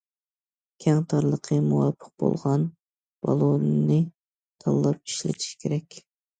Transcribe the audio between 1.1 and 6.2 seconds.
تارلىقى مۇۋاپىق بولغان بالوننى تاللاپ ئىشلىتىش كېرەك.